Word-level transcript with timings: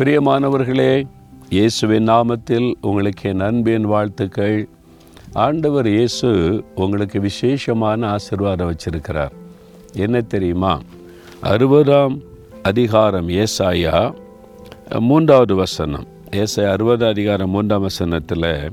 பிரியமானவர்களே 0.00 1.08
இயேசுவின் 1.50 2.08
நாமத்தில் 2.08 2.74
உங்களுக்கு 2.80 3.28
என் 3.30 3.40
அன்பின் 3.40 3.84
வாழ்த்துக்கள். 3.84 4.68
ஆண்டவர் 5.32 5.88
இயேசு 5.88 6.28
உங்களுக்கு 6.74 7.20
விசேஷமான 7.20 8.08
ஆசீர்வாதம் 8.08 8.70
வச்சிருக்கிறார். 8.70 9.30
என்ன 9.94 10.20
தெரியுமா? 10.20 10.80
அறுபதாம் 11.42 12.20
அதிகாரம் 12.62 13.28
ஏசாயா 13.28 14.14
மூன்றாவது 15.00 15.54
வசனம். 15.54 16.06
ஏசாயா 16.30 16.70
அறுபது 16.70 17.06
அதிகாரம் 17.06 17.50
மூன்றாம் 17.50 17.80
வசனத்தில் 17.80 18.72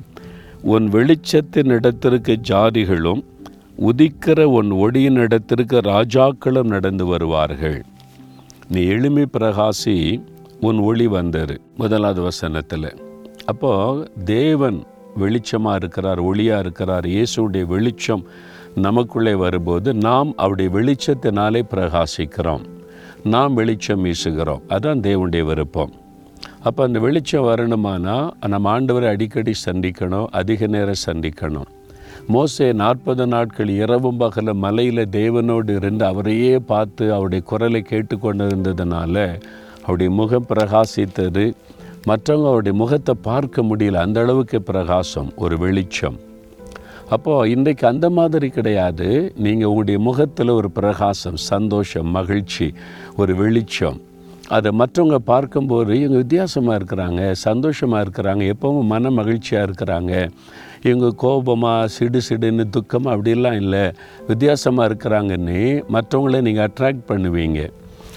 உன் 0.62 0.90
வெளிச்சத்தின் 0.90 1.68
இடத்திற்கு 1.68 2.40
ஜாதிகளும் 2.50 3.24
உதிக்கிற 3.80 4.44
உன் 4.44 4.72
ஒடியின் 4.72 5.20
இடத்திற்கு 5.20 5.78
ராஜாக்களும் 5.78 6.72
நடந்து 6.76 7.06
வருவார்கள். 7.06 7.86
நீ 8.70 8.86
எளிமை 8.86 9.26
பிரகாசி 9.40 10.24
உன் 10.62 10.80
ஒளி 10.80 11.08
வந்தார் 11.08 11.60
முதலாவது 11.78 12.22
வசனத்தில். 12.22 12.98
அப்போது 13.46 14.12
தேவன் 14.24 14.84
வெளிச்சமாக 15.20 15.76
இருக்கிறார் 15.76 16.24
ஒளியாக 16.24 16.60
இருக்கிறார் 16.60 17.06
இயேசுடைய 17.06 17.66
வெளிச்சம் 17.66 18.26
நமக்குள்ளே 18.76 19.34
வரும்போது 19.34 19.94
நாம் 19.94 20.34
அவருடைய 20.36 20.72
வெளிச்சத்தினாலே 20.72 21.62
பிரகாசிக்கிறோம். 21.72 22.62
நாம் 23.24 23.54
வெளிச்சம் 23.54 24.06
வீசுகிறோம். 24.06 24.62
அதுதான் 24.68 25.00
தேவனுடைய 25.00 25.44
விருப்பம். 25.44 25.94
அப்போ 26.64 26.84
அந்த 26.84 27.00
வெளிச்சம் 27.00 27.44
வரணுமானா 27.44 28.30
நம்ம 28.48 28.82
ஆண்டவரை 28.82 29.08
அடிக்கடி 29.08 29.52
சந்திக்கணும் 29.66 30.26
அதிக 30.32 30.68
நேரம் 30.68 31.04
சந்திக்கணும். 31.06 31.66
மோசே 32.28 32.74
நாற்பது 32.74 33.28
நாட்கள் 33.28 33.70
இரவும் 33.70 34.18
பகல 34.18 34.54
மலையில் 34.54 35.10
தேவனோடு 35.12 35.76
இருந்து 35.76 36.06
அவரையே 36.06 36.60
பார்த்து 36.60 37.14
அவருடைய 37.14 37.44
குரலை 37.44 37.82
கேட்டுக்கொண்டு 37.82 38.48
இருந்ததுனால 38.48 39.42
அவருடைய 39.88 40.12
முகம் 40.20 40.48
பிரகாசித்தது. 40.54 41.46
மற்றவங்க 42.10 42.48
அவருடைய 42.52 42.76
முகத்தை 42.82 43.14
பார்க்க 43.30 43.64
முடியல. 43.70 44.02
அந்த 44.06 44.18
அளவுக்கு 44.24 44.58
பிரகாசம் 44.72 45.30
ஒரு 45.44 45.56
வெளிச்சம். 45.64 46.18
அப்போது 47.16 47.50
இன்றைக்கு 47.54 47.84
அந்த 47.88 48.08
மாதிரி 48.18 48.48
கிடையாது. 48.58 49.08
நீங்கள் 49.46 49.70
உங்களுடைய 49.72 50.00
முகத்தில் 50.08 50.52
ஒரு 50.60 50.70
பிரகாசம் 50.80 51.38
சந்தோஷம் 51.52 52.10
மகிழ்ச்சி 52.18 52.68
ஒரு 53.22 53.36
வெளிச்சம். 53.42 53.98
அதை 54.56 54.70
மற்றவங்க 54.82 55.18
பார்க்கும்போது 55.32 55.92
இவங்க 56.02 56.18
வித்தியாசமாக 56.24 56.78
இருக்கிறாங்க 56.80 57.22
சந்தோஷமாக 57.48 58.04
இருக்கிறாங்க 58.06 58.44
எப்பவும் 58.54 58.92
மன 58.94 59.10
மகிழ்ச்சியாக 59.20 59.68
இருக்கிறாங்க. 59.68 60.14
இவங்க 60.88 61.08
கோபமாக 61.24 61.90
சிடு 61.96 62.20
சிடுன்னு 62.28 62.66
துக்கமாக 62.76 63.16
அப்படிலாம் 63.16 63.60
இல்லை. 63.64 63.84
வித்தியாசமாக 64.30 64.90
இருக்கிறாங்கன்னு 64.90 65.60
மற்றவங்கள 65.96 66.42
நீங்கள் 66.48 66.68
அட்ராக்ட் 66.70 67.06
பண்ணுவீங்க. 67.12 67.62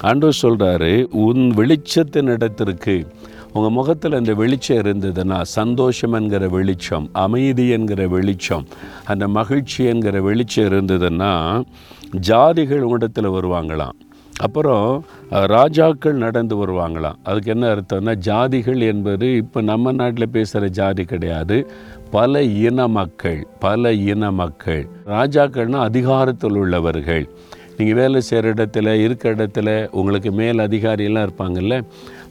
ஆண்டவர் 0.01 0.39
சொல்கிறாரு 0.43 1.05
உன் 1.05 1.53
வெளிச்சத்தின் 1.57 2.27
இடத்திற்கு 2.27 3.07
உங்கள் 3.53 3.71
முகத்தில் 3.71 4.13
அந்த 4.13 4.35
வெளிச்சம் 4.35 4.77
இருந்ததுன்னா 4.77 5.41
சந்தோஷம் 5.43 6.13
என்கிற 6.13 6.49
வெளிச்சம் 6.49 7.09
அமைதி 7.13 7.69
என்கிற 7.69 8.09
வெளிச்சம் 8.09 8.67
அந்த 9.05 9.29
மகிழ்ச்சி 9.29 9.85
என்கிற 9.85 10.21
வெளிச்சம் 10.21 10.65
இருந்ததுன்னா 10.65 11.63
ஜாதிகள் 12.29 12.79
உங்களிடத்தில் 12.79 13.29
வருவாங்களாம். 13.29 13.97
அப்புறம் 14.37 15.05
ராஜாக்கள் 15.31 16.15
நடந்து 16.15 16.55
வருவாங்களாம். 16.57 17.19
அதுக்கு 17.23 17.51
என்ன 17.51 17.75
அர்த்தம்னா 17.75 18.15
ஜாதிகள் 18.27 18.79
என்பது 18.79 19.37
இப்போ 19.37 19.61
நம்ம 19.61 19.93
நாட்டில் 19.93 20.29
பேசுகிற 20.29 20.71
ஜாதி 20.71 21.05
கிடையாது. 21.05 21.71
பல 22.11 22.43
இன 22.43 22.89
மக்கள் 22.89 23.47
பல 23.59 23.93
இன 23.93 24.31
மக்கள். 24.31 24.89
ராஜாக்கள்னால் 25.07 25.89
அதிகாரத்தில் 25.91 26.57
உள்ளவர்கள். 26.57 27.29
நீங்கள் 27.81 27.99
வேலை 28.01 28.21
செய்கிற 28.21 28.53
இடத்துல 28.55 28.93
இருக்கிற 29.03 29.31
இடத்துல 29.35 29.89
உங்களுக்கு 29.91 30.33
மேல் 30.33 30.59
அதிகாரியெல்லாம் 30.59 31.27
இருப்பாங்கல்ல 31.27 31.75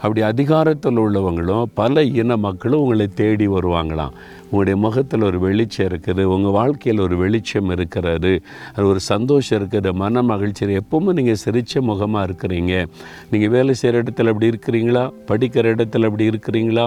அப்படி 0.02 0.22
அதிகாரத்தில் 0.22 1.00
உள்ளவங்களும் 1.04 1.70
பல 1.74 2.04
இன 2.04 2.36
மக்களும் 2.38 2.82
உங்களை 2.82 3.08
தேடி 3.08 3.48
வருவாங்களாம். 3.48 4.14
உங்களுடைய 4.44 4.76
முகத்தில் 4.84 5.22
ஒரு 5.22 5.40
வெளிச்சம் 5.40 5.88
இருக்குது 5.90 6.24
உங்கள் 6.24 6.52
வாழ்க்கையில் 6.52 7.02
ஒரு 7.02 7.16
வெளிச்சம் 7.18 7.70
இருக்கிறது 7.70 8.42
அது 8.74 8.86
ஒரு 8.88 9.00
சந்தோஷம் 9.00 9.58
இருக்குது 9.60 9.92
மன 9.94 10.22
மகிழ்ச்சி 10.22 10.66
எப்பவுமே 10.82 11.14
நீங்கள் 11.20 11.42
சிரித்த 11.44 11.82
முகமாக 11.82 12.28
இருக்கிறீங்க. 12.28 12.86
நீங்கள் 13.32 13.50
வேலை 13.50 13.74
செய்கிற 13.74 14.04
இடத்துல 14.04 14.34
அப்படி 14.34 14.50
இருக்கிறீங்களா? 14.54 15.04
படிக்கிற 15.32 15.74
இடத்துல 15.76 16.10
அப்படி 16.12 16.30
இருக்கிறீங்களா? 16.30 16.86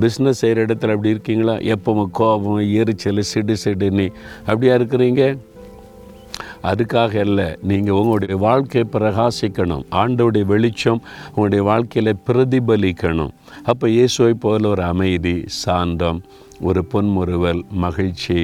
பிஸ்னஸ் 0.00 0.42
செய்கிற 0.42 0.66
இடத்துல 0.66 0.96
அப்படி 0.96 1.14
இருக்கீங்களா? 1.16 1.56
எப்பவும் 1.74 2.12
கோபம் 2.20 2.62
எரிச்சல் 2.82 3.28
சிடு 3.32 3.56
சிடுன்னு 3.64 4.08
அப்படியா 4.46 4.74
இருக்கிறீங்க? 4.74 5.36
அதுக்காக 6.70 7.14
இல்லை 7.26 7.48
நீங்கள் 7.70 7.94
உங்களுடைய 7.94 8.36
வாழ்க்கையை 8.36 8.84
பிரகாசிக்கணும். 8.92 9.84
ஆண்டோடைய 10.02 10.44
வெளிச்சம் 10.44 11.02
உங்களுடைய 11.28 11.64
வாழ்க்கையில் 11.64 12.20
பிரதிபலிக்கணும். 12.26 13.32
அப்போ 13.64 13.88
இயேசுவை 13.88 14.34
போல 14.34 14.68
ஒரு 14.68 14.82
அமைதி 14.82 15.36
சாந்தம் 15.46 16.20
ஒரு 16.60 16.80
பொன்முறுவல் 16.92 17.62
மகிழ்ச்சி 17.84 18.38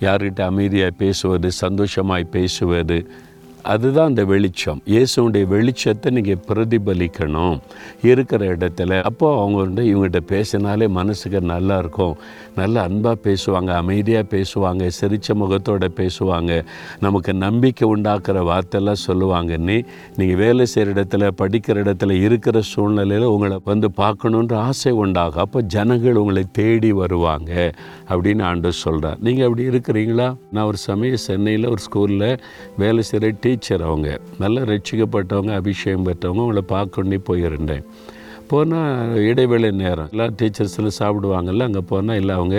யார்கிட்ட 0.00 0.40
அமைதியாக 0.40 0.92
பேசுவது 0.98 1.48
சந்தோஷமாய் 1.62 2.32
பேசுவது 2.36 2.98
அதுதான் 3.74 4.06
அந்த 4.06 4.24
வெளிச்சம். 4.24 4.80
இயேசுடைய 4.86 5.44
வெளிச்சத்தை 5.54 6.10
நீங்கள் 6.16 6.42
பிரதிபலிக்கணும். 6.48 7.56
இருக்கிற 8.10 8.56
இடத்துல. 8.56 9.00
அப்போ 9.02 9.26
அவங்க 9.40 9.58
வந்து 9.58 9.82
இவங்ககிட்ட 9.82 10.20
பேசினாலே 10.34 10.86
மனசுக்கு 10.98 11.40
நல்லா 11.40 11.78
இருக்கும். 11.78 12.14
நல்ல 12.56 12.82
அன்பாக 12.82 13.16
பேசுவாங்க 13.26 13.70
அமைதியாக 13.82 14.26
பேசுவாங்க 14.34 14.86
சிரித்த 14.98 15.34
முகத்தோடு 15.34 15.88
பேசுவாங்க. 16.00 16.52
நமக்கு 17.00 17.34
நம்பிக்கை 17.34 17.86
உண்டாக்குற 17.94 18.38
வார்த்தைலாம் 18.50 19.02
சொல்லுவாங்கன்னு 19.06 19.76
நீங்கள் 20.16 20.40
வேலை 20.44 20.66
செய்கிற 20.66 20.94
இடத்துல 20.96 21.30
படிக்கிற 21.42 21.82
இடத்துல 21.84 22.10
இருக்கிற 22.26 22.60
சூழ்நிலையில் 22.72 23.26
உங்களை 23.26 23.58
வந்து 23.64 23.90
பார்க்கணுன்ற 23.96 24.54
ஆசை 24.68 24.92
உண்டாகும். 24.92 25.44
அப்போ 25.46 25.60
ஜனங்கள் 25.76 26.20
உங்களை 26.22 26.44
தேடி 26.52 26.92
வருவாங்க 26.92 27.52
அப்படின்னு 28.10 28.42
ஆண்டு 28.42 28.72
சொல்கிறார் 28.72 29.18
நீங்கள் 29.20 29.46
அப்படி 29.48 29.68
இருக்கிறீங்களா? 29.68 30.28
நான் 30.52 30.64
ஒரு 30.64 30.76
சமயம் 30.88 31.24
சென்னையில் 31.28 31.70
ஒரு 31.74 31.82
ஸ்கூலில் 31.86 32.28
வேலை 32.78 33.02
செய்கிற 33.02 33.32
டீச்சர் 33.40 33.54
அவங்க 33.88 34.10
நல்லா 34.42 34.60
ரட்சிக்கப்பட்டவங்க 34.72 35.52
அபிஷேகம் 35.60 36.06
பெற்றவங்க 36.08 36.42
அவங்கள 36.44 36.62
பார்க்கொண்டே 36.74 37.18
போயிருந்தேன். 37.28 37.84
போனால் 38.50 39.16
இடைவேளை 39.28 39.70
நேரம் 39.82 40.10
எல்லா 40.12 40.26
டீச்சர்ஸ்லாம் 40.40 40.96
சாப்பிடுவாங்கல்ல 41.00 41.66
அங்கே 41.68 41.82
போனால் 41.92 42.18
இல்லை 42.20 42.34
அவங்க 42.40 42.56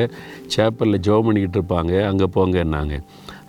சேப்பலில் 0.56 1.04
ஜோ 1.08 1.16
பண்ணிக்கிட்டு 1.26 1.60
இருப்பாங்க 1.60 1.94
அங்கே 2.10 2.28
போங்கன்னாங்க. 2.38 2.96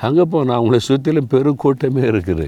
அங்கே 0.06 0.24
போனால் 0.34 0.56
அவங்கள 0.58 0.78
சுற்றிலும் 0.88 1.30
பெருக்கூட்டமே 1.34 2.04
இருக்குது. 2.12 2.46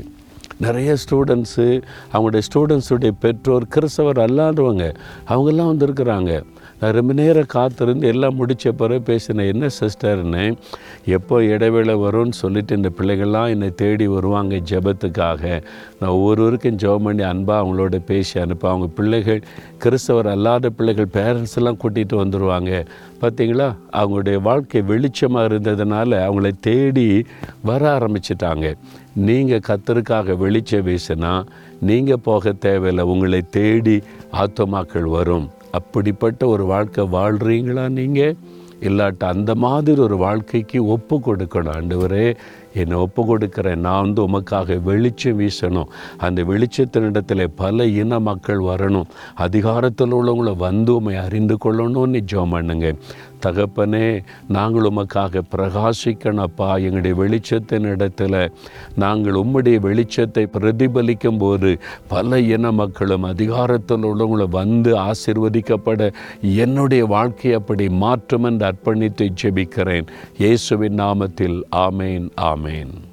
நிறைய 0.66 0.97
ஸ்டூடெண்ட்ஸு 1.03 1.67
அவங்களுடைய 2.12 2.43
ஸ்டூடெண்ட்ஸுடைய 2.49 3.12
பெற்றோர் 3.25 3.67
கிறிஸ்தவர் 3.75 4.19
அல்லாதவங்க 4.27 4.87
அவங்கெல்லாம் 5.32 5.71
வந்திருக்கிறாங்க. 5.72 6.32
நான் 6.81 6.92
ரொம்ப 6.92 7.12
நேரம் 7.12 7.47
காத்திருந்து 7.47 8.06
எல்லாம் 8.06 8.34
முடித்த 8.34 8.72
பிறகு 8.72 9.03
பேசினேன் 9.03 9.50
என்ன 9.53 9.69
சிஸ்டர்னு 9.81 10.56
எப்போ 11.04 11.44
இடைவேளை 11.44 11.94
வரும்னு 11.94 12.36
சொல்லிட்டு 12.42 12.76
இந்த 12.76 12.91
பிள்ளைகள்லாம் 12.98 13.48
என்னை 13.48 13.75
தேடி 13.75 14.06
வருவாங்க 14.06 14.56
ஜெபத்துக்காக. 14.56 15.62
நான் 16.00 16.10
ஒவ்வொருவருக்கும் 16.10 16.76
ஜெபம் 16.76 17.03
பண்ணி 17.03 17.22
அன்பாக 17.22 17.60
அவங்களோட 17.62 17.98
பேசி 18.04 18.41
அனுப்ப 18.41 18.69
அவங்க 18.69 18.86
பிள்ளைகள் 18.86 19.42
கிறிஸ்தவர் 19.78 20.26
அல்லாத 20.26 20.70
பிள்ளைகள் 20.70 21.12
பேரண்ட்ஸ் 21.12 21.56
எல்லாம் 21.56 21.78
கூட்டிகிட்டு 21.82 22.16
வந்துடுவாங்க 22.22 22.87
பார்த்தீங்களா 23.20 23.69
அவங்களுடைய 23.92 24.42
வாழ்க்கை 24.42 24.82
வெளிச்சமாக 24.82 25.48
இருந்ததுனால 25.50 26.19
அவங்கள 26.26 26.50
தேடி 26.60 27.26
வர 27.62 27.98
ஆரம்பிச்சிட்டாங்க. 27.98 28.75
நீங்கள் 29.14 29.64
கத்தருக்காக 29.69 30.37
வெளிச்ச 30.44 30.81
வீசினா 30.88 31.47
நீங்கள் 31.81 32.22
போக 32.22 32.52
தேவையில்லை. 32.52 33.04
உங்களை 33.04 33.41
தேடி 33.50 34.02
ஆத்மாக்கள் 34.32 35.08
வரும். 35.16 35.48
அப்படிப்பட்ட 35.70 36.47
ஒரு 36.47 36.64
வாழ்க்கை 36.64 37.04
வாழ்கிறீங்களா 37.04 37.88
நீங்கள் 37.88 38.36
இல்லாட்ட 38.81 39.25
அந்த 39.25 39.54
மாதிரி 39.54 40.00
ஒரு 40.00 40.16
வாழ்க்கைக்கு 40.16 40.86
ஒப்பு 40.86 41.16
கொடுக்கணும் 41.19 41.75
ஆண்டவரே. 41.76 42.36
என்னை 42.75 42.97
ஒப்பு 42.97 43.38
கொடுக்குறேன் 43.38 43.76
நான் 43.76 44.00
வந்து 44.00 44.28
உமக்காக 44.28 44.82
வெளிச்சம் 44.82 45.40
வீசணும். 45.40 45.88
அந்த 46.17 46.43
வெளிச்சத்தினிடத்தில் 46.43 47.46
பல 47.56 47.87
இன 47.87 48.20
மக்கள் 48.20 48.58
வரணும். 48.58 49.05
அதிகாரத்தில் 49.34 50.12
உள்ளவங்கள 50.12 50.56
வந்து 50.56 50.94
உண்மை 50.94 51.17
அறிந்து 51.17 51.56
கொள்ளணும்னு 51.64 52.22
ஜோம் 52.32 52.50
பண்ணுங்க. 52.50 52.93
தகப்பனே 53.46 54.22
நாங்கள் 54.49 54.82
உமக்காக 54.82 55.43
பிரகாசிக்கணப்பா 55.56 56.82
எங்களுடைய 56.82 57.14
வெளிச்சத்தின் 57.22 57.87
இடத்துல 57.93 58.49
நாங்கள் 58.96 59.34
உம்முடைய 59.34 59.78
வெளிச்சத்தை 59.87 60.46
பிரதிபலிக்கும் 60.58 61.38
போது 61.38 61.78
பல 62.08 62.40
இன 62.40 62.72
மக்களும் 62.72 63.22
அதிகாரத்தில் 63.22 64.05
உள்ளவங்களும் 64.05 64.49
வந்து 64.49 64.99
ஆசிர்வதிக்கப்பட 64.99 66.12
என்னுடைய 66.43 67.06
வாழ்க்கை 67.06 67.52
அப்படி 67.52 67.88
மாற்றம் 67.88 68.44
என்று 68.44 68.67
அர்ப்பணித்து 68.67 69.31
ஜெபிக்கிறேன். 69.43 70.06
இயேசுவின் 70.38 70.99
நாமத்தில் 70.99 71.61
ஆமேன் 71.72 72.28
ஆமேன். 72.40 72.59
Amen. 72.60 73.09